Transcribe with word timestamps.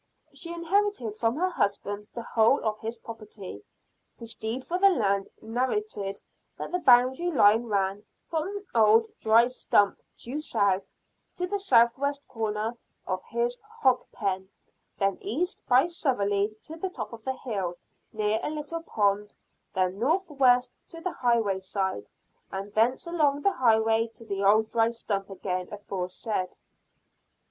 She 0.33 0.51
inherited 0.51 1.15
from 1.15 1.35
her 1.35 1.51
husband 1.51 2.07
the 2.15 2.23
whole 2.23 2.59
of 2.65 2.79
his 2.79 2.97
property. 2.97 3.63
His 4.17 4.33
deed 4.33 4.65
for 4.65 4.79
the 4.79 4.89
land 4.89 5.29
narrated 5.43 6.19
that 6.57 6.71
the 6.71 6.79
boundary 6.79 7.29
line 7.31 7.65
ran 7.65 8.03
"from 8.27 8.47
an 8.47 8.65
old 8.73 9.05
dry 9.19 9.45
stump, 9.45 9.99
due 10.17 10.39
south, 10.39 10.81
to 11.35 11.45
the 11.45 11.59
southwest 11.59 12.27
corner 12.27 12.75
of 13.05 13.21
his 13.25 13.59
hog 13.63 14.03
pen, 14.11 14.49
then 14.97 15.19
east 15.21 15.63
by 15.67 15.85
southerly 15.85 16.55
to 16.63 16.77
the 16.77 16.89
top 16.89 17.13
of 17.13 17.23
the 17.23 17.33
hill 17.35 17.77
near 18.11 18.39
a 18.41 18.49
little 18.49 18.81
pond, 18.81 19.35
then 19.75 19.99
north 19.99 20.27
by 20.29 20.33
west 20.33 20.71
to 20.89 20.99
the 21.01 21.11
highway 21.11 21.59
side, 21.59 22.09
and 22.51 22.73
thence 22.73 23.05
along 23.05 23.43
the 23.43 23.51
highway 23.53 24.07
to 24.15 24.25
the 24.25 24.43
old 24.43 24.67
dry 24.71 24.89
stump 24.89 25.29
again 25.29 25.67
aforesaid." 25.71 26.55